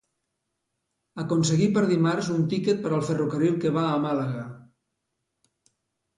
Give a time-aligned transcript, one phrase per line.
[1.23, 4.49] Aconseguir per dimarts un tiquet per al ferrocarril que va a Màlaga.